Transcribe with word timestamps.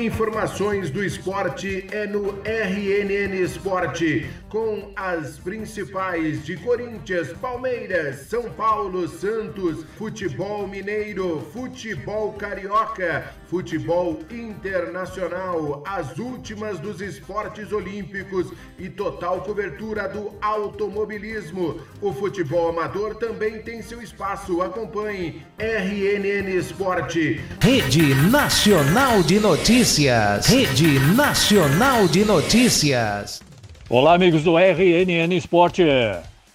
Informações 0.00 0.90
do 0.90 1.04
esporte 1.04 1.86
é 1.92 2.06
no 2.06 2.40
RNN 2.42 3.34
Esporte, 3.34 4.30
com 4.48 4.90
as 4.96 5.38
principais 5.38 6.42
de 6.42 6.56
Corinthians, 6.56 7.30
Palmeiras, 7.34 8.20
São 8.20 8.50
Paulo, 8.50 9.06
Santos, 9.06 9.84
futebol 9.98 10.66
mineiro, 10.66 11.46
futebol 11.52 12.32
carioca, 12.32 13.30
futebol 13.50 14.20
internacional, 14.30 15.82
as 15.84 16.16
últimas 16.18 16.78
dos 16.78 17.00
esportes 17.00 17.72
olímpicos 17.72 18.52
e 18.78 18.88
total 18.88 19.40
cobertura 19.40 20.08
do 20.08 20.32
automobilismo. 20.40 21.80
O 22.00 22.12
futebol 22.12 22.68
amador 22.68 23.16
também 23.16 23.60
tem 23.60 23.82
seu 23.82 24.00
espaço. 24.00 24.62
Acompanhe 24.62 25.42
RNN 25.58 26.48
Esporte. 26.56 27.40
Rede 27.60 28.14
Nacional 28.30 29.20
de 29.24 29.40
Notícias. 29.40 30.46
Rede 30.46 31.00
Nacional 31.16 32.06
de 32.06 32.24
Notícias. 32.24 33.42
Olá, 33.88 34.14
amigos 34.14 34.44
do 34.44 34.56
RNN 34.56 35.32
Esporte. 35.36 35.82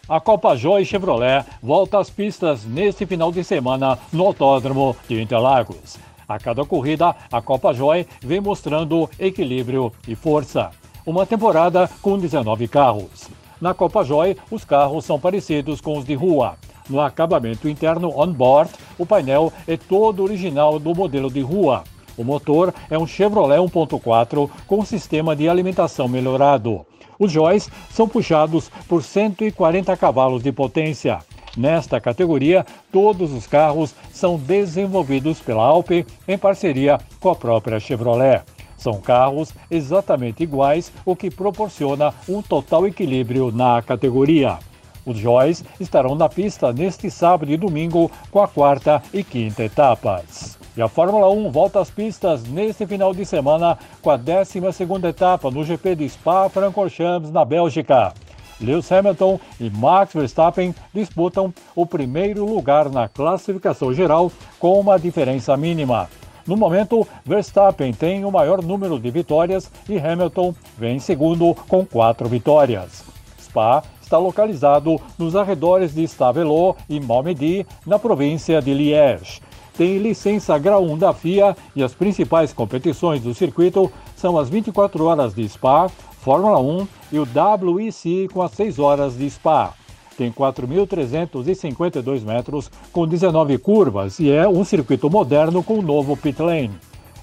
A 0.08 0.22
Copa 0.22 0.56
Joy 0.56 0.86
Chevrolet 0.86 1.44
volta 1.62 2.00
às 2.00 2.10
pistas 2.10 2.64
neste 2.64 3.06
final 3.06 3.34
de 3.34 3.44
semana 3.44 4.00
no 4.14 4.28
Autódromo 4.28 4.96
de 5.10 5.20
Interlagos. 5.22 5.98
A 6.28 6.40
cada 6.40 6.66
corrida, 6.66 7.16
a 7.32 7.42
Copa 7.42 7.74
Joy 7.74 8.08
vem 8.22 8.42
mostrando 8.42 9.10
equilíbrio 9.20 9.92
e 10.08 10.16
força. 10.16 10.72
Uma 11.06 11.26
temporada 11.26 11.90
com 12.02 12.18
19 12.18 12.68
carros. 12.68 13.30
Na 13.62 13.74
Copa 13.74 14.04
Joy, 14.04 14.36
os 14.50 14.66
carros 14.66 15.06
são 15.06 15.20
parecidos 15.20 15.80
com 15.80 15.98
os 15.98 16.06
de 16.06 16.16
rua. 16.16 16.56
No 16.90 17.00
acabamento 17.00 17.70
interno 17.70 18.12
on-board, 18.20 18.72
o 18.98 19.06
painel 19.06 19.52
é 19.68 19.78
todo 19.78 20.24
original 20.24 20.80
do 20.80 20.94
modelo 20.96 21.32
de 21.32 21.42
rua. 21.42 21.84
O 22.18 22.24
motor 22.24 22.74
é 22.90 22.98
um 22.98 23.06
Chevrolet 23.06 23.60
1.4 23.60 24.50
com 24.66 24.86
sistema 24.86 25.36
de 25.36 25.50
alimentação 25.50 26.08
melhorado. 26.08 26.86
Os 27.20 27.32
Joys 27.32 27.70
são 27.90 28.08
puxados 28.08 28.70
por 28.88 29.04
140 29.04 29.96
cavalos 29.98 30.44
de 30.44 30.52
potência. 30.52 31.20
Nesta 31.56 32.02
categoria, 32.02 32.66
todos 32.92 33.32
os 33.32 33.48
carros 33.48 33.96
são 34.12 34.38
desenvolvidos 34.38 35.40
pela 35.40 35.64
Alpe 35.64 36.06
em 36.28 36.38
parceria 36.38 37.00
com 37.20 37.30
a 37.30 37.36
própria 37.36 37.80
Chevrolet. 37.80 38.44
São 38.78 39.00
carros 39.00 39.54
exatamente 39.72 40.44
iguais, 40.44 40.92
o 41.06 41.16
que 41.16 41.32
proporciona 41.32 42.14
um 42.28 42.42
total 42.42 42.86
equilíbrio 42.86 43.52
na 43.52 43.82
categoria. 43.82 44.60
Os 45.06 45.18
Joys 45.18 45.64
estarão 45.80 46.16
na 46.16 46.28
pista 46.28 46.74
neste 46.74 47.10
sábado 47.12 47.52
e 47.52 47.58
domingo 47.58 48.12
com 48.32 48.42
a 48.42 48.48
quarta 48.48 49.02
e 49.14 49.24
quinta 49.24 49.64
etapas. 49.64 50.58
E 50.76 50.82
a 50.82 50.90
Fórmula 50.90 51.30
1 51.30 51.52
volta 51.52 51.80
às 51.80 51.90
pistas 51.90 52.44
neste 52.44 52.86
final 52.86 53.14
de 53.14 53.26
semana 53.26 53.78
com 54.02 54.10
a 54.10 54.18
12 54.18 54.60
etapa 55.08 55.50
no 55.50 55.64
GP 55.64 55.96
de 55.96 56.10
Spa-Francorchamps, 56.10 57.32
na 57.32 57.46
Bélgica. 57.46 58.14
Lewis 58.60 58.92
Hamilton 58.92 59.40
e 59.60 59.70
Max 59.70 60.14
Verstappen 60.14 60.74
disputam 60.94 61.54
o 61.76 61.86
primeiro 61.86 62.46
lugar 62.46 62.90
na 62.90 63.08
classificação 63.08 63.94
geral 63.94 64.32
com 64.60 64.80
uma 64.80 64.98
diferença 64.98 65.56
mínima. 65.58 66.10
No 66.48 66.56
momento, 66.56 67.08
Verstappen 67.26 67.92
tem 67.92 68.24
o 68.24 68.32
maior 68.32 68.62
número 68.62 69.00
de 69.00 69.10
vitórias 69.10 69.72
e 69.90 69.98
Hamilton 69.98 70.54
vem 70.78 70.98
em 70.98 71.00
segundo 71.00 71.56
com 71.68 71.86
quatro 71.86 72.30
vitórias. 72.30 73.04
Spa 73.42 73.84
está 74.00 74.20
localizado 74.20 75.02
nos 75.18 75.36
arredores 75.36 75.96
de 75.96 76.04
Stavelot 76.04 76.78
e 76.88 77.00
Malmedy, 77.00 77.66
na 77.86 77.98
província 77.98 78.62
de 78.62 78.74
Liège. 78.74 79.42
Tem 79.76 79.98
licença 79.98 80.58
grau 80.58 80.84
1 80.84 80.98
da 81.00 81.14
FIA 81.14 81.58
e 81.76 81.84
as 81.84 81.94
principais 81.94 82.54
competições 82.54 83.22
do 83.22 83.34
circuito 83.34 83.92
são 84.16 84.38
as 84.38 84.48
24 84.48 85.04
horas 85.04 85.34
de 85.34 85.50
Spa, 85.50 85.90
Fórmula 86.26 86.60
1 86.60 86.88
e 87.12 87.20
o 87.20 87.28
WEC 87.76 88.28
com 88.34 88.42
as 88.42 88.52
6 88.54 88.80
horas 88.80 89.16
de 89.16 89.30
Spa. 89.30 89.76
Tem 90.18 90.32
4.352 90.32 92.24
metros 92.24 92.72
com 92.92 93.08
19 93.08 93.60
curvas 93.60 94.20
e 94.20 94.32
é 94.32 94.48
um 94.48 94.64
circuito 94.66 95.08
moderno 95.08 95.62
com 95.62 95.76
um 95.76 95.82
novo 95.84 96.18
pit 96.18 96.42
lane. 96.42 96.72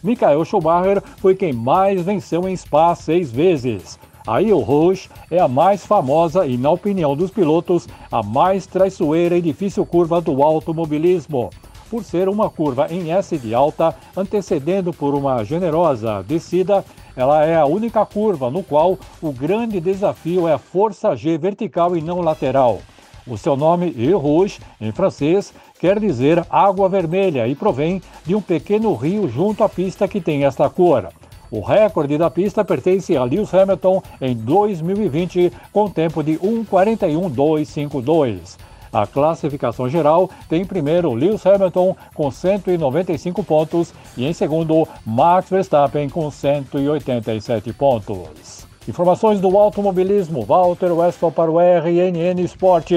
Michael 0.05 0.45
Schumacher 0.45 1.03
foi 1.17 1.35
quem 1.35 1.53
mais 1.53 2.01
venceu 2.03 2.49
em 2.49 2.57
Spa 2.57 2.95
seis 2.95 3.29
vezes. 3.33 3.99
A 4.25 4.41
Il 4.41 4.61
Rouge 4.61 5.11
é 5.33 5.41
a 5.41 5.49
mais 5.49 5.85
famosa 5.85 6.47
e, 6.47 6.57
na 6.57 6.71
opinião 6.71 7.17
dos 7.17 7.33
pilotos, 7.33 7.89
a 8.09 8.23
mais 8.23 8.67
traiçoeira 8.67 9.37
e 9.37 9.43
difícil 9.43 9.85
curva 9.85 10.21
do 10.21 10.45
automobilismo. 10.45 11.51
Por 11.91 12.05
ser 12.05 12.29
uma 12.29 12.49
curva 12.49 12.87
em 12.89 13.11
S 13.11 13.37
de 13.37 13.53
alta, 13.53 13.97
antecedendo 14.17 14.93
por 14.93 15.13
uma 15.13 15.43
generosa 15.43 16.23
descida, 16.23 16.85
ela 17.17 17.45
é 17.45 17.57
a 17.57 17.67
única 17.67 18.07
curva 18.07 18.51
no 18.51 18.63
qual 18.63 18.99
o 19.21 19.33
grande 19.33 19.81
desafio 19.81 20.49
é 20.49 20.55
a 20.55 20.59
força 20.59 21.15
G 21.15 21.37
vertical 21.39 21.97
e 21.97 22.01
não 22.01 22.21
lateral. 22.21 22.81
O 23.27 23.37
seu 23.39 23.57
nome, 23.57 23.95
Il 23.97 24.19
Rouge, 24.19 24.59
em 24.81 24.91
francês, 24.91 25.55
quer 25.79 26.01
dizer 26.01 26.45
água 26.51 26.89
vermelha 26.89 27.47
e 27.47 27.55
provém 27.55 28.03
de 28.27 28.35
um 28.35 28.41
pequeno 28.41 28.93
rio 28.95 29.29
junto 29.29 29.63
à 29.63 29.69
pista 29.69 30.09
que 30.09 30.21
tem 30.21 30.45
esta 30.45 30.69
cor. 30.69 31.09
O 31.51 31.61
recorde 31.61 32.17
da 32.17 32.31
pista 32.31 32.65
pertence 32.65 33.15
a 33.17 33.25
Lewis 33.25 33.53
Hamilton 33.53 34.03
em 34.21 34.35
2020, 34.35 35.53
com 35.73 35.89
tempo 35.89 36.23
de 36.23 36.39
1:41.252. 36.39 38.57
A 38.93 39.07
classificação 39.07 39.89
geral 39.89 40.31
tem 40.49 40.63
em 40.63 40.67
primeiro 40.67 41.15
Lewis 41.15 41.47
Hamilton 41.47 41.97
com 42.15 42.31
195 42.31 43.43
pontos 43.43 43.95
e 44.17 44.27
em 44.27 44.33
segundo 44.33 44.87
Max 45.07 45.49
Verstappen 45.49 46.09
com 46.11 46.31
187 46.31 47.73
pontos. 47.73 48.67
Informações 48.87 49.41
do 49.41 49.57
automobilismo, 49.57 50.45
Walter 50.45 50.93
Westphal 50.93 51.31
para 51.31 51.51
o 51.51 51.61
RNN 51.61 52.43
Esporte. 52.43 52.97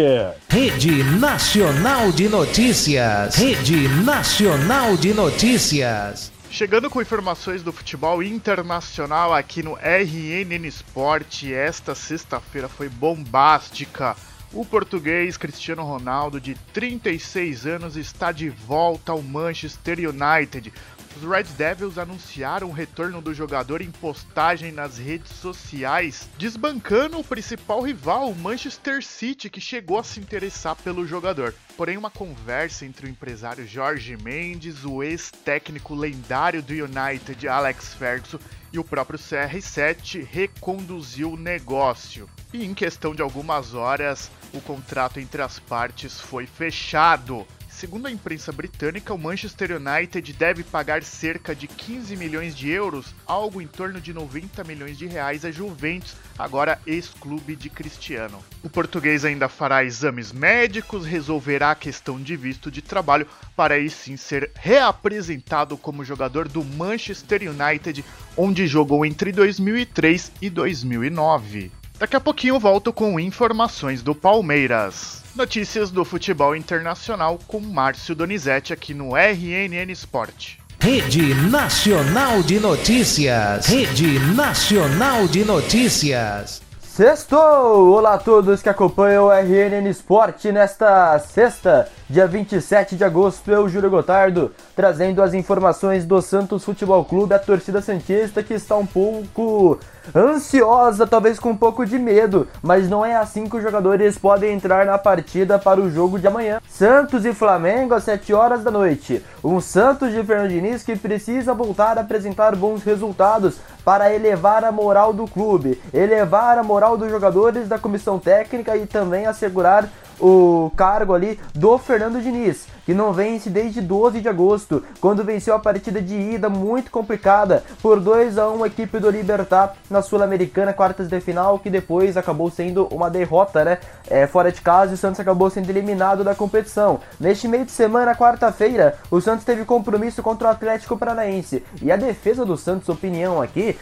Rede 0.49 1.03
Nacional 1.03 2.11
de 2.11 2.27
Notícias. 2.27 3.35
Rede 3.35 3.87
Nacional 4.03 4.97
de 4.97 5.13
Notícias. 5.13 6.31
Chegando 6.49 6.89
com 6.89 7.01
informações 7.01 7.61
do 7.61 7.71
futebol 7.71 8.23
internacional 8.23 9.33
aqui 9.33 9.61
no 9.61 9.77
RNN 9.77 10.65
Esporte, 10.65 11.53
esta 11.53 11.93
sexta-feira 11.93 12.67
foi 12.67 12.89
bombástica. 12.89 14.15
O 14.53 14.63
português 14.63 15.35
Cristiano 15.35 15.83
Ronaldo, 15.83 16.39
de 16.39 16.55
36 16.73 17.65
anos, 17.65 17.97
está 17.97 18.31
de 18.31 18.49
volta 18.49 19.11
ao 19.11 19.21
Manchester 19.21 19.99
United. 19.99 20.71
Os 21.15 21.23
Red 21.23 21.43
Devils 21.57 21.97
anunciaram 21.97 22.69
o 22.69 22.73
retorno 22.73 23.21
do 23.21 23.33
jogador 23.33 23.81
em 23.81 23.89
postagem 23.89 24.71
nas 24.71 24.97
redes 24.97 25.31
sociais, 25.31 26.27
desbancando 26.37 27.17
o 27.17 27.23
principal 27.23 27.81
rival, 27.81 28.29
o 28.29 28.35
Manchester 28.35 29.01
City, 29.01 29.49
que 29.49 29.61
chegou 29.61 29.97
a 29.97 30.03
se 30.03 30.19
interessar 30.19 30.75
pelo 30.75 31.07
jogador. 31.07 31.53
Porém, 31.77 31.95
uma 31.95 32.11
conversa 32.11 32.85
entre 32.85 33.05
o 33.05 33.09
empresário 33.09 33.65
Jorge 33.65 34.17
Mendes, 34.17 34.83
o 34.83 35.01
ex-técnico 35.01 35.95
lendário 35.95 36.61
do 36.61 36.73
United, 36.73 37.47
Alex 37.47 37.93
Ferguson, 37.93 38.39
e 38.73 38.77
o 38.77 38.83
próprio 38.83 39.17
CR7 39.17 40.27
reconduziu 40.29 41.31
o 41.31 41.37
negócio. 41.37 42.29
E 42.53 42.65
em 42.65 42.73
questão 42.73 43.15
de 43.15 43.21
algumas 43.21 43.73
horas, 43.73 44.29
o 44.53 44.59
contrato 44.59 45.19
entre 45.21 45.41
as 45.41 45.59
partes 45.59 46.19
foi 46.19 46.45
fechado. 46.45 47.47
Segundo 47.85 48.07
a 48.07 48.11
imprensa 48.11 48.51
britânica, 48.51 49.13
o 49.13 49.17
Manchester 49.17 49.79
United 49.79 50.33
deve 50.33 50.63
pagar 50.63 51.03
cerca 51.03 51.53
de 51.53 51.67
15 51.67 52.17
milhões 52.17 52.55
de 52.55 52.67
euros, 52.67 53.13
algo 53.27 53.61
em 53.61 53.67
torno 53.67 54.01
de 54.01 54.11
90 54.11 54.63
milhões 54.63 54.97
de 54.97 55.05
reais 55.05 55.45
a 55.45 55.51
Juventus, 55.51 56.15
agora 56.35 56.79
ex-clube 56.87 57.55
de 57.55 57.69
Cristiano. 57.69 58.43
O 58.63 58.71
português 58.71 59.23
ainda 59.23 59.47
fará 59.47 59.83
exames 59.83 60.31
médicos, 60.31 61.05
resolverá 61.05 61.69
a 61.69 61.75
questão 61.75 62.19
de 62.19 62.35
visto 62.35 62.71
de 62.71 62.81
trabalho 62.81 63.27
para 63.55 63.75
aí 63.75 63.87
sim 63.87 64.17
ser 64.17 64.49
reapresentado 64.55 65.77
como 65.77 66.03
jogador 66.03 66.47
do 66.47 66.63
Manchester 66.63 67.43
United, 67.43 68.03
onde 68.35 68.65
jogou 68.65 69.05
entre 69.05 69.31
2003 69.31 70.31
e 70.41 70.49
2009. 70.49 71.71
Daqui 71.97 72.15
a 72.15 72.19
pouquinho 72.19 72.59
volto 72.59 72.91
com 72.91 73.19
informações 73.19 74.01
do 74.01 74.13
Palmeiras. 74.13 75.23
Notícias 75.33 75.91
do 75.91 76.03
futebol 76.03 76.55
internacional 76.55 77.39
com 77.47 77.59
Márcio 77.59 78.13
Donizete 78.13 78.73
aqui 78.73 78.93
no 78.93 79.15
RNN 79.15 79.91
Sport. 79.91 80.55
Rede 80.79 81.33
Nacional 81.49 82.43
de 82.43 82.59
Notícias. 82.59 83.65
Rede 83.67 84.19
Nacional 84.35 85.27
de 85.27 85.45
Notícias. 85.45 86.64
Sextou! 86.95 87.91
Olá 87.91 88.13
a 88.13 88.17
todos 88.17 88.61
que 88.61 88.69
acompanham 88.69 89.25
o 89.25 89.29
RNN 89.29 89.89
Sport 89.89 90.45
nesta 90.45 91.19
sexta, 91.19 91.89
dia 92.09 92.25
27 92.25 92.95
de 92.95 93.03
agosto. 93.03 93.51
Eu, 93.51 93.67
Júlio 93.67 93.89
Gotardo, 93.89 94.53
trazendo 94.73 95.21
as 95.21 95.33
informações 95.33 96.05
do 96.05 96.21
Santos 96.21 96.63
Futebol 96.63 97.03
Clube, 97.03 97.33
a 97.33 97.39
torcida 97.39 97.81
Santista 97.81 98.41
que 98.41 98.53
está 98.53 98.77
um 98.77 98.85
pouco 98.85 99.77
ansiosa, 100.15 101.05
talvez 101.05 101.37
com 101.37 101.49
um 101.49 101.57
pouco 101.57 101.85
de 101.85 101.99
medo, 101.99 102.47
mas 102.61 102.89
não 102.89 103.05
é 103.05 103.17
assim 103.17 103.49
que 103.49 103.57
os 103.57 103.63
jogadores 103.63 104.17
podem 104.17 104.53
entrar 104.53 104.85
na 104.85 104.97
partida 104.97 105.59
para 105.59 105.81
o 105.81 105.91
jogo 105.91 106.17
de 106.17 106.27
amanhã. 106.27 106.61
Santos 106.69 107.25
e 107.25 107.33
Flamengo 107.33 107.93
às 107.93 108.05
7 108.05 108.33
horas 108.33 108.63
da 108.63 108.71
noite. 108.71 109.21
Um 109.43 109.59
Santos 109.59 110.13
de 110.13 110.23
Fernando 110.23 110.49
Diniz 110.49 110.81
que 110.81 110.95
precisa 110.95 111.53
voltar 111.53 111.97
a 111.97 112.01
apresentar 112.01 112.55
bons 112.55 112.83
resultados 112.83 113.57
para 113.85 114.11
elevar 114.11 114.65
a 114.65 114.71
moral 114.71 115.13
do 115.13 115.27
clube, 115.27 115.79
elevar 115.93 116.57
a 116.57 116.63
moral 116.63 116.97
dos 116.97 117.11
jogadores 117.11 117.69
da 117.69 117.77
comissão 117.77 118.17
técnica 118.17 118.75
e 118.75 118.87
também 118.87 119.27
assegurar 119.27 119.87
o 120.19 120.71
cargo 120.75 121.13
ali 121.13 121.39
do 121.53 121.77
Fernando 121.77 122.21
Diniz, 122.21 122.67
que 122.85 122.93
não 122.93 123.11
vence 123.11 123.49
desde 123.49 123.81
12 123.81 124.21
de 124.21 124.29
agosto, 124.29 124.83
quando 125.01 125.23
venceu 125.23 125.55
a 125.55 125.59
partida 125.59 126.01
de 126.01 126.15
ida 126.15 126.49
muito 126.49 126.91
complicada 126.91 127.63
por 127.81 127.99
2 127.99 128.37
a 128.37 128.49
1 128.49 128.63
a 128.63 128.67
equipe 128.67 128.99
do 128.99 129.09
Libertar 129.09 129.75
na 129.89 130.01
Sul-Americana, 130.01 130.73
quartas 130.73 131.07
de 131.07 131.19
final, 131.19 131.59
que 131.59 131.69
depois 131.69 132.15
acabou 132.15 132.51
sendo 132.51 132.85
uma 132.87 133.09
derrota, 133.09 133.63
né? 133.63 133.79
É, 134.07 134.27
fora 134.27 134.51
de 134.51 134.61
casa 134.61 134.93
o 134.93 134.97
Santos 134.97 135.19
acabou 135.19 135.49
sendo 135.49 135.69
eliminado 135.69 136.23
da 136.23 136.35
competição. 136.35 136.99
Neste 137.19 137.47
meio 137.47 137.65
de 137.65 137.71
semana, 137.71 138.15
quarta-feira, 138.15 138.97
o 139.09 139.19
Santos 139.19 139.45
teve 139.45 139.65
compromisso 139.65 140.21
contra 140.21 140.47
o 140.47 140.51
Atlético 140.51 140.97
Paranaense 140.97 141.63
e 141.81 141.91
a 141.91 141.95
defesa 141.95 142.45
do 142.45 142.57
Santos, 142.57 142.89
opinião 142.89 143.41
aqui, 143.41 143.77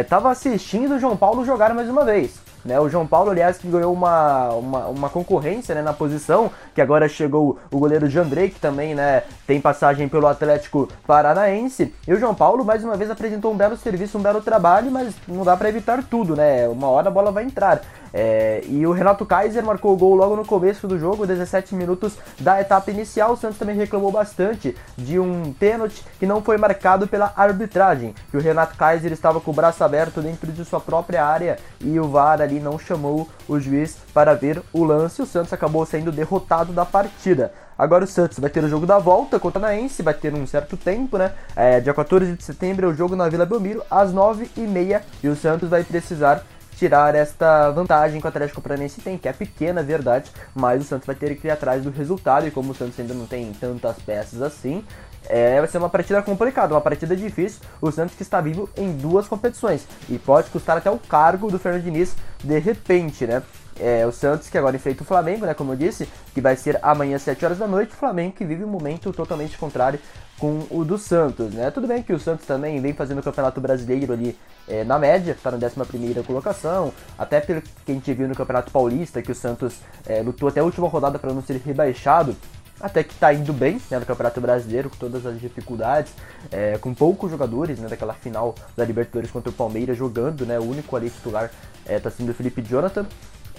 estava 0.00 0.28
é, 0.28 0.32
assistindo 0.32 0.94
o 0.94 0.98
João 0.98 1.16
Paulo 1.16 1.44
jogar 1.44 1.74
mais 1.74 1.88
uma 1.88 2.04
vez. 2.04 2.43
Né? 2.64 2.80
O 2.80 2.88
João 2.88 3.06
Paulo, 3.06 3.30
aliás, 3.30 3.58
que 3.58 3.68
ganhou 3.68 3.92
uma, 3.92 4.48
uma, 4.50 4.86
uma 4.86 5.08
concorrência 5.08 5.74
né, 5.74 5.82
na 5.82 5.92
posição, 5.92 6.50
que 6.74 6.80
agora 6.80 7.08
chegou 7.08 7.58
o 7.70 7.78
goleiro 7.78 8.08
Jandrei, 8.08 8.50
que 8.50 8.58
também 8.58 8.94
né, 8.94 9.22
tem 9.46 9.60
passagem 9.60 10.08
pelo 10.08 10.26
Atlético 10.26 10.88
Paranaense. 11.06 11.92
E 12.06 12.12
o 12.12 12.18
João 12.18 12.34
Paulo, 12.34 12.64
mais 12.64 12.82
uma 12.82 12.96
vez, 12.96 13.10
apresentou 13.10 13.52
um 13.52 13.56
belo 13.56 13.76
serviço, 13.76 14.16
um 14.16 14.22
belo 14.22 14.40
trabalho, 14.40 14.90
mas 14.90 15.14
não 15.28 15.44
dá 15.44 15.56
para 15.56 15.68
evitar 15.68 16.02
tudo, 16.02 16.34
né? 16.34 16.68
Uma 16.68 16.88
hora 16.88 17.08
a 17.08 17.12
bola 17.12 17.30
vai 17.30 17.44
entrar. 17.44 17.82
É, 18.16 18.62
e 18.68 18.86
o 18.86 18.92
Renato 18.92 19.26
Kaiser 19.26 19.64
marcou 19.64 19.92
o 19.92 19.96
gol 19.96 20.14
logo 20.14 20.36
no 20.36 20.44
começo 20.44 20.86
do 20.86 20.96
jogo, 20.96 21.26
17 21.26 21.74
minutos 21.74 22.16
da 22.38 22.60
etapa 22.60 22.88
inicial. 22.92 23.32
O 23.32 23.36
Santos 23.36 23.58
também 23.58 23.74
reclamou 23.74 24.12
bastante 24.12 24.76
de 24.96 25.18
um 25.18 25.52
pênalti 25.52 26.04
que 26.20 26.24
não 26.24 26.40
foi 26.40 26.56
marcado 26.56 27.08
pela 27.08 27.32
arbitragem. 27.36 28.14
Que 28.30 28.36
o 28.36 28.40
Renato 28.40 28.76
Kaiser 28.76 29.12
estava 29.12 29.40
com 29.40 29.50
o 29.50 29.54
braço 29.54 29.82
aberto 29.82 30.22
dentro 30.22 30.52
de 30.52 30.64
sua 30.64 30.80
própria 30.80 31.26
área 31.26 31.58
e 31.80 31.98
o 31.98 32.08
VAR 32.08 32.40
ali 32.40 32.60
não 32.60 32.78
chamou 32.78 33.28
o 33.48 33.58
juiz 33.58 33.96
para 34.14 34.32
ver 34.32 34.62
o 34.72 34.84
lance. 34.84 35.20
O 35.20 35.26
Santos 35.26 35.52
acabou 35.52 35.84
sendo 35.84 36.12
derrotado 36.12 36.72
da 36.72 36.84
partida. 36.84 37.52
Agora 37.76 38.04
o 38.04 38.06
Santos 38.06 38.38
vai 38.38 38.48
ter 38.48 38.62
o 38.62 38.68
jogo 38.68 38.86
da 38.86 38.98
volta 39.00 39.40
contra 39.40 39.58
o 39.58 39.62
Naense, 39.62 40.00
vai 40.00 40.14
ter 40.14 40.32
um 40.32 40.46
certo 40.46 40.76
tempo, 40.76 41.18
né? 41.18 41.32
É, 41.56 41.80
dia 41.80 41.92
14 41.92 42.36
de 42.36 42.44
setembro 42.44 42.86
é 42.86 42.88
o 42.88 42.94
jogo 42.94 43.16
na 43.16 43.28
Vila 43.28 43.44
Belmiro, 43.44 43.82
às 43.90 44.14
9h30. 44.14 45.02
E 45.24 45.28
o 45.28 45.34
Santos 45.34 45.68
vai 45.68 45.82
precisar 45.82 46.44
tirar 46.76 47.14
esta 47.14 47.70
vantagem 47.70 48.20
que 48.20 48.26
o 48.26 48.28
Atlético 48.28 48.60
Paranaense 48.60 49.00
tem, 49.00 49.16
que 49.16 49.28
é 49.28 49.32
pequena, 49.32 49.82
verdade, 49.82 50.30
mas 50.54 50.82
o 50.82 50.84
Santos 50.84 51.06
vai 51.06 51.14
ter 51.14 51.34
que 51.36 51.46
ir 51.46 51.50
atrás 51.50 51.82
do 51.82 51.90
resultado, 51.90 52.46
e 52.46 52.50
como 52.50 52.72
o 52.72 52.74
Santos 52.74 52.98
ainda 52.98 53.14
não 53.14 53.26
tem 53.26 53.52
tantas 53.52 53.96
peças 53.98 54.42
assim, 54.42 54.84
é, 55.28 55.58
vai 55.58 55.68
ser 55.68 55.78
uma 55.78 55.88
partida 55.88 56.22
complicada, 56.22 56.74
uma 56.74 56.80
partida 56.80 57.16
difícil. 57.16 57.60
O 57.80 57.90
Santos 57.90 58.14
que 58.14 58.22
está 58.22 58.40
vivo 58.40 58.68
em 58.76 58.92
duas 58.92 59.26
competições 59.26 59.86
e 60.08 60.18
pode 60.18 60.50
custar 60.50 60.76
até 60.76 60.90
o 60.90 60.98
cargo 60.98 61.50
do 61.50 61.58
Fernando 61.58 61.82
Diniz 61.82 62.14
de 62.42 62.58
repente, 62.58 63.26
né? 63.26 63.42
É, 63.80 64.06
o 64.06 64.12
Santos 64.12 64.48
que 64.48 64.56
agora 64.56 64.76
enfrenta 64.76 65.02
o 65.02 65.06
Flamengo, 65.06 65.46
né? 65.46 65.54
Como 65.54 65.72
eu 65.72 65.76
disse, 65.76 66.08
que 66.32 66.40
vai 66.40 66.56
ser 66.56 66.78
amanhã 66.82 67.16
às 67.16 67.22
7 67.22 67.44
horas 67.44 67.58
da 67.58 67.66
noite. 67.66 67.92
O 67.92 67.96
Flamengo 67.96 68.34
que 68.34 68.44
vive 68.44 68.64
um 68.64 68.68
momento 68.68 69.12
totalmente 69.12 69.56
contrário 69.58 69.98
com 70.38 70.66
o 70.70 70.84
do 70.84 70.98
Santos, 70.98 71.52
né? 71.52 71.70
Tudo 71.70 71.86
bem 71.86 72.02
que 72.02 72.12
o 72.12 72.18
Santos 72.18 72.46
também 72.46 72.80
vem 72.80 72.92
fazendo 72.92 73.18
o 73.18 73.22
Campeonato 73.22 73.60
Brasileiro 73.60 74.12
ali 74.12 74.36
é, 74.68 74.84
na 74.84 74.98
média, 74.98 75.32
está 75.32 75.50
na 75.50 75.58
11 75.58 76.22
colocação, 76.26 76.92
até 77.18 77.40
pelo 77.40 77.62
que 77.62 77.92
a 77.92 77.92
gente 77.92 78.12
viu 78.12 78.28
no 78.28 78.34
Campeonato 78.34 78.72
Paulista, 78.72 79.22
que 79.22 79.32
o 79.32 79.34
Santos 79.34 79.80
é, 80.06 80.22
lutou 80.22 80.48
até 80.48 80.60
a 80.60 80.64
última 80.64 80.88
rodada 80.88 81.18
para 81.18 81.32
não 81.32 81.42
ser 81.42 81.60
rebaixado, 81.64 82.36
até 82.80 83.04
que 83.04 83.12
está 83.12 83.32
indo 83.32 83.52
bem 83.52 83.80
né, 83.90 83.98
no 83.98 84.06
Campeonato 84.06 84.40
Brasileiro, 84.40 84.90
com 84.90 84.96
todas 84.96 85.24
as 85.24 85.40
dificuldades, 85.40 86.12
é, 86.50 86.76
com 86.78 86.92
poucos 86.92 87.30
jogadores, 87.30 87.78
né, 87.78 87.88
daquela 87.88 88.14
final 88.14 88.54
da 88.76 88.84
Libertadores 88.84 89.30
contra 89.30 89.50
o 89.50 89.52
Palmeiras 89.52 89.96
jogando, 89.96 90.44
né, 90.44 90.58
o 90.58 90.64
único 90.64 90.96
ali 90.96 91.10
titular 91.10 91.50
está 91.86 92.10
sendo 92.10 92.30
o 92.30 92.34
Felipe 92.34 92.62
Jonathan, 92.62 93.06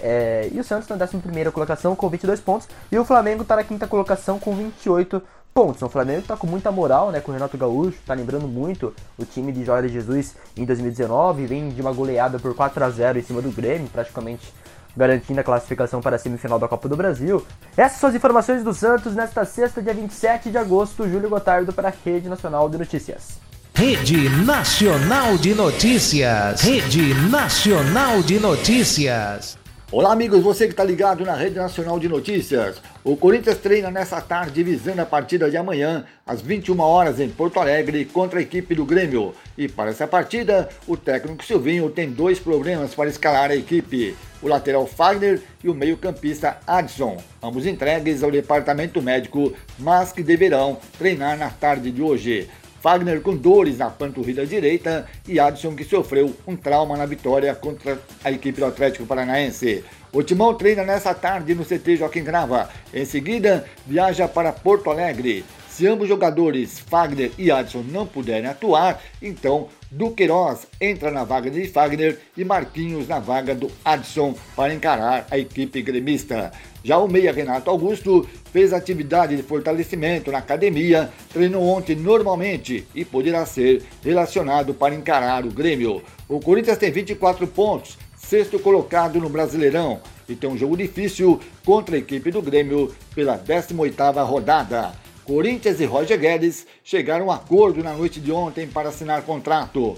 é, 0.01 0.49
e 0.51 0.59
o 0.59 0.63
Santos 0.63 0.87
na 0.89 0.95
11 0.95 1.51
colocação 1.51 1.95
com 1.95 2.09
22 2.09 2.39
pontos. 2.41 2.67
E 2.91 2.97
o 2.97 3.05
Flamengo 3.05 3.43
está 3.43 3.55
na 3.55 3.63
quinta 3.63 3.87
colocação 3.87 4.37
com 4.39 4.53
28 4.53 5.21
pontos. 5.55 5.81
O 5.81 5.87
Flamengo 5.87 6.19
está 6.19 6.35
com 6.35 6.45
muita 6.45 6.69
moral, 6.69 7.11
né? 7.11 7.21
Com 7.21 7.31
o 7.31 7.33
Renato 7.33 7.57
Gaúcho, 7.57 7.97
está 7.97 8.13
lembrando 8.13 8.45
muito 8.45 8.93
o 9.17 9.23
time 9.23 9.53
de 9.53 9.63
Jorge 9.63 9.87
Jesus 9.87 10.35
em 10.57 10.65
2019. 10.65 11.45
Vem 11.45 11.69
de 11.69 11.79
uma 11.79 11.93
goleada 11.93 12.37
por 12.37 12.53
4 12.53 12.83
a 12.83 12.89
0 12.89 13.19
em 13.19 13.21
cima 13.21 13.41
do 13.41 13.49
Grêmio, 13.49 13.87
praticamente 13.87 14.53
garantindo 14.97 15.39
a 15.39 15.43
classificação 15.45 16.01
para 16.01 16.17
a 16.17 16.19
semifinal 16.19 16.59
da 16.59 16.67
Copa 16.67 16.89
do 16.89 16.97
Brasil. 16.97 17.45
Essas 17.77 17.99
são 17.99 18.09
as 18.09 18.15
informações 18.15 18.65
do 18.65 18.73
Santos 18.73 19.15
nesta 19.15 19.45
sexta, 19.45 19.81
dia 19.81 19.93
27 19.93 20.51
de 20.51 20.57
agosto. 20.57 21.07
Júlio 21.07 21.29
Gotardo 21.29 21.71
para 21.71 21.87
a 21.87 21.93
Rede 22.03 22.27
Nacional 22.27 22.69
de 22.69 22.77
Notícias. 22.77 23.39
Rede 23.73 24.27
Nacional 24.43 25.37
de 25.37 25.55
Notícias. 25.55 26.61
Rede 26.61 27.13
Nacional 27.29 28.21
de 28.21 28.41
Notícias. 28.41 29.64
Olá, 29.97 30.11
amigos, 30.11 30.43
você 30.43 30.65
que 30.65 30.73
está 30.73 30.83
ligado 30.83 31.23
na 31.23 31.35
Rede 31.35 31.55
Nacional 31.55 31.97
de 31.97 32.09
Notícias. 32.09 32.81
O 33.01 33.15
Corinthians 33.15 33.59
treina 33.59 33.89
nessa 33.89 34.19
tarde 34.19 34.61
visando 34.61 35.01
a 35.01 35.05
partida 35.05 35.49
de 35.49 35.55
amanhã, 35.55 36.03
às 36.27 36.41
21 36.41 36.77
horas 36.81 37.17
em 37.21 37.29
Porto 37.29 37.61
Alegre, 37.61 38.03
contra 38.03 38.39
a 38.39 38.41
equipe 38.41 38.75
do 38.75 38.83
Grêmio. 38.83 39.33
E 39.57 39.69
para 39.69 39.91
essa 39.91 40.05
partida, 40.05 40.67
o 40.85 40.97
técnico 40.97 41.45
Silvinho 41.45 41.89
tem 41.89 42.11
dois 42.11 42.39
problemas 42.39 42.93
para 42.93 43.09
escalar 43.09 43.51
a 43.51 43.55
equipe: 43.55 44.17
o 44.41 44.49
lateral 44.49 44.85
Fagner 44.85 45.41
e 45.63 45.69
o 45.69 45.73
meio-campista 45.73 46.57
Adson, 46.67 47.15
ambos 47.41 47.65
entregues 47.65 48.21
ao 48.21 48.29
departamento 48.29 49.01
médico, 49.01 49.53
mas 49.79 50.11
que 50.11 50.21
deverão 50.21 50.77
treinar 50.99 51.37
na 51.37 51.49
tarde 51.49 51.89
de 51.89 52.01
hoje. 52.01 52.49
Fagner 52.85 53.19
com 53.19 53.35
dores 53.35 53.79
na 53.79 53.89
panturrilha 53.89 54.45
direita 54.45 55.07
e 55.27 55.39
Adson 55.39 55.75
que 55.75 55.83
sofreu 55.83 56.31
um 56.45 56.55
trauma 56.55 56.95
na 56.95 57.07
vitória 57.07 57.55
contra 57.55 57.97
a 58.23 58.31
equipe 58.31 58.59
do 58.59 58.65
Atlético 58.67 59.07
Paranaense. 59.07 59.83
O 60.13 60.21
Timão 60.21 60.53
treina 60.53 60.83
nessa 60.83 61.11
tarde 61.11 61.55
no 61.55 61.65
CT 61.65 61.95
Joaquim 61.95 62.23
Grava. 62.23 62.69
Em 62.93 63.03
seguida, 63.03 63.65
viaja 63.87 64.27
para 64.27 64.53
Porto 64.53 64.91
Alegre. 64.91 65.43
Se 65.75 65.85
ambos 65.87 66.07
jogadores, 66.07 66.79
Fagner 66.79 67.31
e 67.37 67.51
Adson, 67.51 67.83
não 67.91 68.07
puderem 68.07 68.49
atuar, 68.49 69.03
então 69.21 69.67
Duqueiroz 69.91 70.65
entra 70.79 71.11
na 71.11 71.25
vaga 71.25 71.51
de 71.51 71.67
Fagner 71.67 72.17
e 72.37 72.45
Marquinhos 72.45 73.09
na 73.09 73.19
vaga 73.19 73.53
do 73.53 73.69
Adson 73.83 74.33
para 74.55 74.73
encarar 74.73 75.27
a 75.29 75.37
equipe 75.37 75.81
gremista. 75.81 76.53
Já 76.81 76.97
o 76.97 77.09
meia 77.09 77.33
Renato 77.33 77.69
Augusto 77.69 78.25
fez 78.53 78.71
atividade 78.71 79.35
de 79.35 79.43
fortalecimento 79.43 80.31
na 80.31 80.37
academia, 80.37 81.09
treinou 81.33 81.67
ontem 81.67 81.97
normalmente 81.97 82.87
e 82.95 83.03
poderá 83.03 83.45
ser 83.45 83.83
relacionado 84.01 84.73
para 84.73 84.95
encarar 84.95 85.45
o 85.45 85.51
Grêmio. 85.51 86.01
O 86.29 86.39
Corinthians 86.39 86.77
tem 86.77 86.89
24 86.89 87.45
pontos, 87.47 87.97
sexto 88.15 88.57
colocado 88.59 89.19
no 89.19 89.27
Brasileirão 89.27 89.99
e 90.29 90.35
tem 90.35 90.49
um 90.49 90.57
jogo 90.57 90.77
difícil 90.77 91.37
contra 91.65 91.97
a 91.97 91.99
equipe 91.99 92.31
do 92.31 92.41
Grêmio 92.41 92.95
pela 93.13 93.37
18ª 93.37 94.25
rodada. 94.25 95.03
Corinthians 95.25 95.79
e 95.79 95.85
Roger 95.85 96.19
Guedes 96.19 96.67
chegaram 96.83 97.31
a 97.31 97.35
acordo 97.35 97.83
na 97.83 97.93
noite 97.93 98.19
de 98.19 98.31
ontem 98.31 98.67
para 98.67 98.89
assinar 98.89 99.23
contrato 99.23 99.97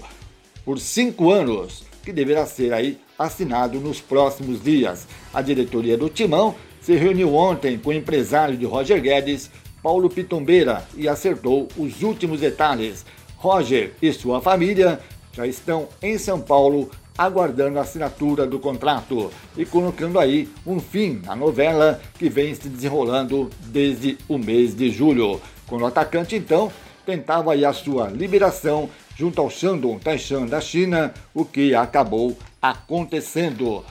por 0.64 0.80
cinco 0.80 1.30
anos, 1.30 1.84
que 2.02 2.12
deverá 2.12 2.46
ser 2.46 2.72
aí 2.72 2.98
assinado 3.18 3.78
nos 3.78 4.00
próximos 4.00 4.62
dias. 4.62 5.06
A 5.32 5.42
diretoria 5.42 5.98
do 5.98 6.08
Timão 6.08 6.54
se 6.80 6.94
reuniu 6.94 7.34
ontem 7.34 7.78
com 7.78 7.90
o 7.90 7.92
empresário 7.92 8.56
de 8.56 8.64
Roger 8.64 9.02
Guedes, 9.02 9.50
Paulo 9.82 10.08
Pitombeira, 10.08 10.86
e 10.96 11.06
acertou 11.06 11.68
os 11.76 12.02
últimos 12.02 12.40
detalhes. 12.40 13.04
Roger 13.36 13.92
e 14.00 14.10
sua 14.14 14.40
família 14.40 14.98
já 15.32 15.46
estão 15.46 15.88
em 16.02 16.16
São 16.16 16.40
Paulo 16.40 16.90
aguardando 17.18 17.78
a 17.78 17.82
assinatura 17.82 18.46
do 18.46 18.60
contrato 18.60 19.30
e 19.56 19.66
colocando 19.66 20.20
aí 20.20 20.48
um 20.64 20.78
fim 20.78 21.20
à 21.26 21.34
novela 21.34 22.00
que 22.16 22.28
vem 22.28 22.54
se 22.54 22.68
desenrolando 22.68 23.50
desde 23.66 24.16
o 24.28 24.38
mês 24.38 24.74
de 24.74 24.88
julho. 24.88 25.40
Quando 25.66 25.82
o 25.82 25.86
atacante 25.86 26.36
então 26.36 26.70
tentava 27.04 27.52
aí 27.52 27.64
a 27.64 27.72
sua 27.72 28.08
liberação 28.08 28.88
junto 29.16 29.40
ao 29.40 29.50
Shandong 29.50 29.98
Taishan 29.98 30.46
da 30.46 30.60
China, 30.60 31.12
o 31.34 31.44
que 31.44 31.74
acabou 31.74 32.38
acontecendo. 32.62 33.84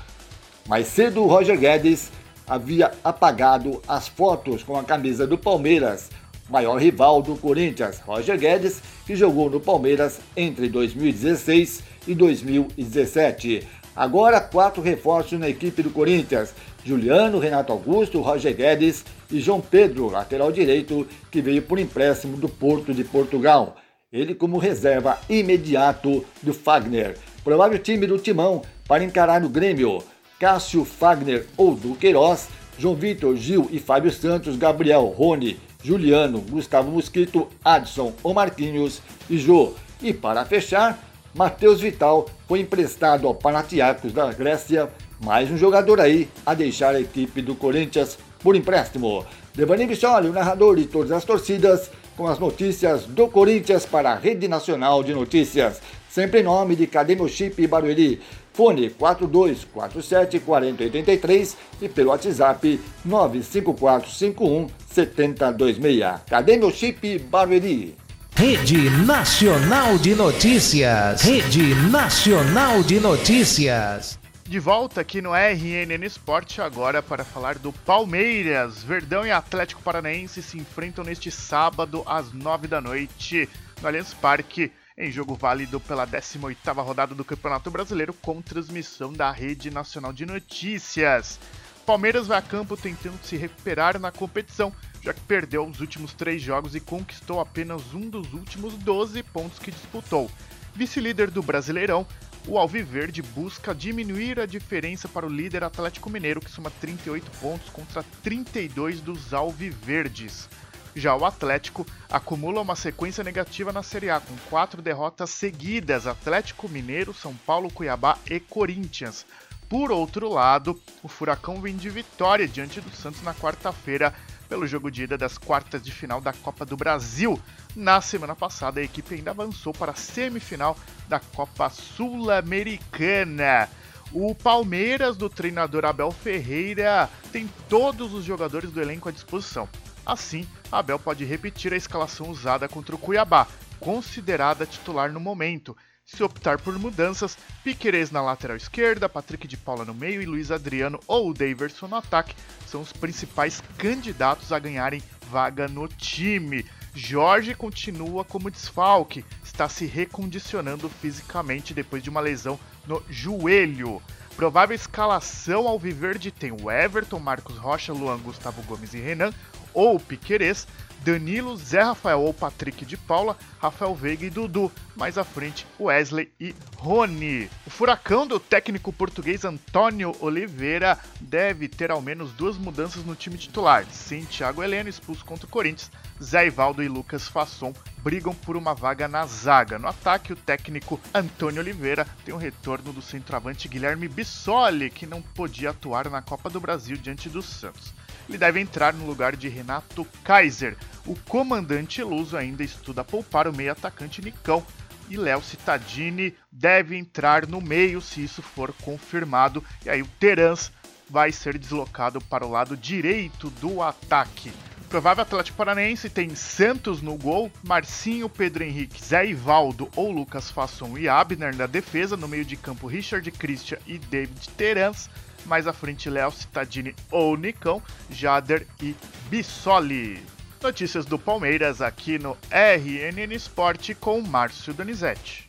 Mais 0.66 0.88
cedo, 0.88 1.26
Roger 1.26 1.60
Guedes 1.60 2.12
havia 2.48 2.92
apagado 3.04 3.82
as 3.88 4.08
fotos 4.08 4.64
com 4.64 4.78
a 4.78 4.84
camisa 4.84 5.28
do 5.28 5.38
Palmeiras, 5.38 6.10
maior 6.50 6.78
rival 6.78 7.22
do 7.22 7.36
Corinthians, 7.36 8.00
Roger 8.00 8.38
Guedes, 8.38 8.82
que 9.06 9.16
jogou 9.16 9.50
no 9.50 9.60
Palmeiras 9.60 10.20
entre 10.36 10.70
2016 10.70 11.84
e 12.08 12.16
2017. 12.16 13.68
Agora, 13.96 14.40
quatro 14.40 14.82
reforços 14.82 15.40
na 15.40 15.50
equipe 15.50 15.82
do 15.82 15.90
Corinthians: 15.90 16.54
Juliano, 16.86 17.40
Renato 17.40 17.74
Augusto, 17.74 18.22
Roger 18.22 18.56
Guedes 18.56 19.04
e 19.32 19.40
João 19.40 19.60
Pedro, 19.60 20.10
lateral 20.10 20.52
direito, 20.52 21.08
que 21.32 21.42
veio 21.42 21.62
por 21.64 21.80
empréstimo 21.80 22.38
do 22.38 22.48
Porto 22.48 22.94
de 22.94 23.04
Portugal. 23.04 23.76
Ele 24.14 24.34
como 24.34 24.58
reserva 24.58 25.20
imediato 25.30 26.24
do 26.42 26.54
Fagner. 26.54 27.18
Provável 27.44 27.80
time 27.80 28.08
do 28.08 28.18
Timão 28.18 28.62
para 28.88 29.04
encarar 29.04 29.44
o 29.44 29.50
Grêmio. 29.50 30.02
Cássio 30.40 30.86
Fagner 30.86 31.48
ou 31.58 31.76
Duqueiroz, 31.76 32.48
João 32.78 32.96
Vitor, 32.96 33.36
Gil 33.36 33.68
e 33.72 33.80
Fábio 33.80 34.12
Santos, 34.12 34.56
Gabriel, 34.56 35.06
Rony, 35.06 35.58
Juliano, 35.88 36.42
Gustavo 36.42 36.92
Mosquito, 36.92 37.48
Adson 37.64 38.12
ou 38.22 38.34
Marquinhos 38.34 39.02
e 39.30 39.38
Jô. 39.38 39.72
E 40.02 40.14
para 40.14 40.44
fechar, 40.44 41.02
Matheus 41.34 41.80
Vital 41.80 42.28
foi 42.46 42.60
emprestado 42.60 43.26
ao 43.26 43.34
Panathinaikos 43.34 44.12
da 44.12 44.34
Grécia, 44.34 44.90
mais 45.24 45.50
um 45.50 45.56
jogador 45.56 46.02
aí 46.02 46.28
a 46.46 46.54
deixar 46.54 46.94
a 46.94 47.00
equipe 47.00 47.42
do 47.42 47.56
Corinthians 47.56 48.18
por 48.40 48.54
empréstimo. 48.54 49.26
Devani 49.56 49.88
Bissoli, 49.88 50.28
o 50.28 50.34
narrador 50.34 50.76
de 50.76 50.88
todas 50.88 51.14
as 51.14 51.24
torcidas, 51.24 51.90
com 52.18 52.28
as 52.28 52.38
notícias 52.38 53.06
do 53.06 53.30
Corinthians 53.30 53.86
para 53.86 54.12
a 54.12 54.16
Rede 54.16 54.50
Nacional 54.50 55.02
de 55.02 55.14
Notícias. 55.14 55.82
Sempre 56.10 56.42
em 56.42 56.44
nome 56.44 56.76
de 56.76 56.86
Cadê 56.86 57.16
Chip 57.30 57.66
Barueri. 57.66 58.20
Fone 58.58 58.90
4247 58.90 60.40
4083 60.40 61.58
e 61.80 61.88
pelo 61.88 62.10
WhatsApp 62.10 62.82
95451 63.06 64.68
7026. 64.90 66.22
Cadê 66.28 66.58
meu 66.58 66.72
chip 66.72 67.20
Barueri? 67.20 67.96
Rede 68.36 68.90
Nacional 69.06 70.00
de 70.00 70.16
Notícias. 70.16 71.22
Rede 71.22 71.76
Nacional 71.92 72.82
de 72.82 73.00
Notícias. 73.00 74.18
De 74.44 74.58
volta 74.58 75.02
aqui 75.02 75.22
no 75.22 75.36
RNN 75.36 76.04
Esporte 76.04 76.60
agora 76.60 77.04
para 77.04 77.24
falar 77.24 77.60
do 77.60 77.72
Palmeiras. 77.72 78.82
Verdão 78.84 79.24
e 79.24 79.30
Atlético 79.30 79.84
Paranaense 79.84 80.42
se 80.42 80.58
enfrentam 80.58 81.04
neste 81.04 81.30
sábado 81.30 82.02
às 82.08 82.34
9 82.34 82.68
da 82.68 82.82
noite 82.82 83.48
no 83.84 83.88
Allianz 83.88 84.16
Parque 84.16 84.72
em 84.98 85.12
jogo 85.12 85.36
válido 85.36 85.80
pela 85.80 86.08
18ª 86.08 86.84
rodada 86.84 87.14
do 87.14 87.24
Campeonato 87.24 87.70
Brasileiro 87.70 88.14
com 88.14 88.42
transmissão 88.42 89.14
da 89.14 89.32
Rede 89.32 89.70
Nacional 89.70 90.12
de 90.12 90.26
Notícias. 90.26 91.40
Palmeiras 91.86 92.26
vai 92.26 92.40
a 92.40 92.42
campo 92.42 92.76
tentando 92.76 93.24
se 93.24 93.38
recuperar 93.38 94.00
na 94.00 94.12
competição, 94.12 94.74
já 95.02 95.14
que 95.14 95.22
perdeu 95.22 95.66
os 95.66 95.80
últimos 95.80 96.14
três 96.14 96.42
jogos 96.42 96.74
e 96.74 96.80
conquistou 96.80 97.40
apenas 97.40 97.94
um 97.94 98.10
dos 98.10 98.34
últimos 98.34 98.74
12 98.74 99.22
pontos 99.24 99.60
que 99.60 99.72
disputou. 99.72 100.32
Vice-líder 100.74 101.30
do 101.30 101.44
Brasileirão, 101.44 102.06
o 102.48 102.58
Alviverde 102.58 103.22
busca 103.22 103.76
diminuir 103.76 104.40
a 104.40 104.46
diferença 104.46 105.08
para 105.08 105.26
o 105.26 105.30
líder 105.30 105.64
Atlético 105.64 106.10
Mineiro, 106.10 106.42
que 106.42 106.50
soma 106.50 106.72
38 106.72 107.30
pontos 107.40 107.70
contra 107.70 108.04
32 108.24 109.00
dos 109.00 109.34
Alviverdes. 109.34 110.50
Já 110.98 111.16
o 111.16 111.26
Atlético 111.26 111.86
acumula 112.10 112.60
uma 112.60 112.76
sequência 112.76 113.24
negativa 113.24 113.72
na 113.72 113.84
Série 113.84 114.10
A, 114.10 114.20
com 114.20 114.36
quatro 114.50 114.82
derrotas 114.82 115.30
seguidas: 115.30 116.08
Atlético 116.08 116.68
Mineiro, 116.68 117.14
São 117.14 117.36
Paulo, 117.36 117.72
Cuiabá 117.72 118.18
e 118.26 118.40
Corinthians. 118.40 119.24
Por 119.70 119.92
outro 119.92 120.28
lado, 120.28 120.82
o 121.04 121.08
Furacão 121.08 121.62
vem 121.62 121.78
de 121.78 121.88
vitória 121.88 122.48
diante 122.48 122.82
do 122.82 122.90
Santos 122.90 123.22
na 123.22 123.36
quarta-feira 123.36 124.12
pelo 124.50 124.66
jogo 124.66 124.90
de 124.90 125.04
ida 125.04 125.18
das 125.18 125.38
quartas 125.38 125.84
de 125.84 125.92
final 125.92 126.20
da 126.20 126.34
Copa 126.34 126.66
do 126.66 126.76
Brasil. 126.76 127.40
Na 127.76 128.02
semana 128.02 128.36
passada, 128.36 128.80
a 128.80 128.84
equipe 128.84 129.14
ainda 129.14 129.30
avançou 129.30 129.74
para 129.74 129.92
a 129.92 129.96
semifinal 129.96 130.76
da 131.08 131.20
Copa 131.20 131.70
Sul-Americana. 131.70 133.70
O 134.12 134.34
Palmeiras 134.34 135.16
do 135.16 135.30
treinador 135.30 135.86
Abel 135.86 136.12
Ferreira 136.12 137.08
tem 137.32 137.48
todos 137.70 138.16
os 138.16 138.26
jogadores 138.26 138.72
do 138.72 138.82
elenco 138.82 139.10
à 139.10 139.12
disposição. 139.12 139.70
Assim, 140.08 140.48
Abel 140.72 140.98
pode 140.98 141.26
repetir 141.26 141.74
a 141.74 141.76
escalação 141.76 142.30
usada 142.30 142.66
contra 142.70 142.96
o 142.96 142.98
Cuiabá, 142.98 143.46
considerada 143.78 144.66
titular 144.66 145.12
no 145.12 145.20
momento. 145.20 145.76
Se 146.06 146.24
optar 146.24 146.58
por 146.60 146.80
mudanças, 146.80 147.38
Piquerez 147.62 148.10
na 148.10 148.22
lateral 148.22 148.56
esquerda, 148.56 149.10
Patrick 149.10 149.46
de 149.46 149.58
Paula 149.58 149.84
no 149.84 149.94
meio 149.94 150.22
e 150.22 150.26
Luiz 150.26 150.50
Adriano 150.50 150.98
ou 151.06 151.34
Daverson 151.34 151.90
no 151.90 151.98
ataque 151.98 152.34
são 152.66 152.80
os 152.80 152.94
principais 152.94 153.62
candidatos 153.78 154.54
a 154.54 154.60
ganharem 154.60 155.04
vaga 155.30 155.68
no 155.68 155.90
time. 155.90 156.66
Jorge 156.96 157.54
continua 157.54 158.24
como 158.24 158.50
desfalque, 158.50 159.26
está 159.44 159.68
se 159.68 159.86
recondicionando 159.86 160.88
fisicamente 160.88 161.74
depois 161.74 162.02
de 162.02 162.10
uma 162.10 162.22
lesão 162.22 162.58
no 162.88 163.04
joelho. 163.10 164.02
Provável 164.38 164.76
escalação 164.76 165.68
ao 165.68 165.80
viver 165.80 166.20
de 166.20 166.32
tem 166.32 166.52
o 166.52 166.72
Everton, 166.72 167.20
Marcos 167.20 167.58
Rocha, 167.58 167.92
Luan, 167.92 168.20
Gustavo 168.20 168.62
Gomes 168.62 168.94
e 168.94 169.00
Renan, 169.00 169.34
ou 169.74 170.00
Piquerez, 170.00 170.68
Danilo, 171.08 171.56
Zé 171.56 171.82
Rafael 171.82 172.20
ou 172.20 172.34
Patrick 172.34 172.86
de 172.86 172.98
Paula, 172.98 173.38
Rafael 173.60 173.96
Veiga 173.96 174.26
e 174.26 174.30
Dudu. 174.30 174.70
Mais 174.94 175.18
à 175.18 175.24
frente, 175.24 175.66
Wesley 175.80 176.30
e 176.38 176.54
Rony. 176.76 177.50
O 177.66 177.70
furacão 177.70 178.28
do 178.28 178.40
técnico 178.42 178.92
português 178.92 179.46
Antônio 179.46 180.14
Oliveira 180.20 181.00
deve 181.22 181.70
ter 181.70 181.92
ao 181.92 182.02
menos 182.02 182.34
duas 182.34 182.58
mudanças 182.58 183.06
no 183.06 183.16
time 183.16 183.38
titular. 183.38 183.86
Sem 183.90 184.26
Thiago 184.26 184.62
Heleno 184.62 184.90
expulso 184.90 185.24
contra 185.24 185.46
o 185.46 185.50
Corinthians, 185.50 185.90
Zé 186.22 186.48
Ivaldo 186.48 186.84
e 186.84 186.90
Lucas 186.90 187.28
Fasson 187.28 187.74
brigam 188.00 188.34
por 188.34 188.58
uma 188.58 188.74
vaga 188.74 189.08
na 189.08 189.26
zaga. 189.26 189.80
No 189.80 189.88
ataque, 189.88 190.34
o 190.34 190.36
técnico 190.36 191.00
Antônio 191.14 191.62
Oliveira 191.62 192.06
tem 192.26 192.34
o 192.34 192.38
retorno 192.38 192.92
do 192.92 193.02
centroavante 193.02 193.70
Guilherme 193.70 194.10
Bissoli, 194.10 194.90
que 194.90 195.06
não 195.06 195.22
podia 195.22 195.70
atuar 195.70 196.10
na 196.10 196.22
Copa 196.22 196.50
do 196.50 196.60
Brasil 196.60 196.98
diante 196.98 197.30
do 197.30 197.42
Santos 197.42 197.94
ele 198.28 198.38
deve 198.38 198.60
entrar 198.60 198.94
no 198.94 199.06
lugar 199.06 199.36
de 199.36 199.48
Renato 199.48 200.06
Kaiser. 200.24 200.76
O 201.06 201.16
comandante 201.28 202.04
Luso 202.04 202.36
ainda 202.36 202.64
estuda 202.64 203.04
poupar 203.04 203.48
o 203.48 203.54
meio 203.54 203.72
atacante 203.72 204.22
Nicão 204.22 204.66
e 205.10 205.16
Léo 205.16 205.42
Cittadini 205.42 206.36
deve 206.52 206.98
entrar 206.98 207.48
no 207.48 207.62
meio 207.62 208.02
se 208.02 208.24
isso 208.24 208.42
for 208.42 208.74
confirmado. 208.82 209.64
E 209.86 209.90
aí 209.90 210.02
o 210.02 210.10
Terans 210.20 210.72
vai 211.10 211.32
ser 211.32 211.58
deslocado 211.58 212.20
para 212.20 212.46
o 212.46 212.52
lado 212.52 212.76
direito 212.76 213.50
do 213.50 213.82
ataque. 213.82 214.52
Provável 214.90 215.22
Atlético 215.22 215.58
Paranaense 215.58 216.10
tem 216.10 216.34
Santos 216.34 217.02
no 217.02 217.18
gol, 217.18 217.52
Marcinho, 217.62 218.30
Pedro 218.30 218.64
Henrique, 218.64 219.04
Zé 219.04 219.26
Ivaldo 219.28 219.90
ou 219.96 220.12
Lucas 220.12 220.50
Fasson 220.50 220.98
e 220.98 221.10
Abner 221.10 221.56
na 221.56 221.66
defesa, 221.66 222.16
no 222.16 222.28
meio 222.28 222.46
de 222.46 222.56
campo 222.56 222.88
Richard 222.88 223.30
Christian 223.32 223.78
e 223.86 223.98
David 223.98 224.50
Terans 224.56 225.10
mais 225.48 225.68
à 225.68 225.74
frente 225.74 226.10
Léo 226.10 226.32
Cittadini 226.32 226.94
ou 227.10 227.36
Nicão, 227.38 227.82
Jader 228.10 228.68
e 228.82 228.96
Bissoli. 229.30 230.22
Notícias 230.62 231.06
do 231.06 231.18
Palmeiras 231.18 231.82
aqui 231.82 232.20
no 232.20 232.38
RNN 232.52 233.34
Esporte 233.34 233.96
com 233.96 234.22
Márcio 234.22 234.74
Donizete. 234.74 235.47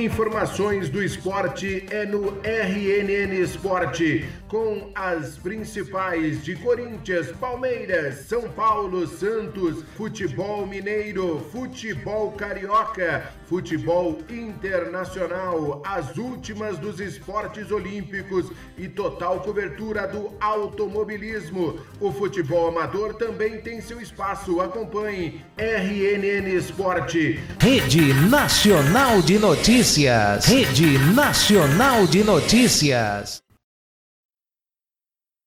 Informações 0.00 0.88
do 0.88 1.02
esporte 1.02 1.84
é 1.90 2.06
no 2.06 2.38
RNN 2.42 3.38
Esporte, 3.38 4.26
com 4.48 4.90
as 4.94 5.36
principais 5.36 6.42
de 6.42 6.56
Corinthians, 6.56 7.30
Palmeiras, 7.32 8.20
São 8.26 8.48
Paulo, 8.48 9.06
Santos, 9.06 9.84
futebol 9.98 10.66
mineiro, 10.66 11.46
futebol 11.52 12.32
carioca, 12.32 13.30
futebol 13.44 14.16
internacional, 14.30 15.82
as 15.84 16.16
últimas 16.16 16.78
dos 16.78 16.98
esportes 16.98 17.70
olímpicos 17.70 18.50
e 18.78 18.88
total 18.88 19.40
cobertura 19.40 20.08
do 20.08 20.32
automobilismo. 20.40 21.78
O 22.00 22.10
futebol 22.10 22.68
amador 22.68 23.14
também 23.14 23.60
tem 23.60 23.82
seu 23.82 24.00
espaço. 24.00 24.62
Acompanhe 24.62 25.44
RNN 25.58 26.56
Esporte. 26.56 27.38
Rede 27.60 28.14
Nacional 28.30 29.20
de 29.20 29.38
Notícias. 29.90 30.48
Rede 30.48 30.98
Nacional 31.16 32.08
de 32.08 32.22
Notícias. 32.22 33.42